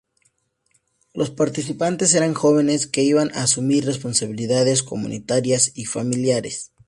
Los 1.13 1.29
participantes 1.29 2.15
eran 2.15 2.33
jóvenes 2.33 2.87
que 2.87 3.03
iban 3.03 3.29
a 3.35 3.43
asumir 3.43 3.85
responsabilidades 3.85 4.81
comunitarias 4.81 5.73
y 5.75 5.85
familiares. 5.85 6.71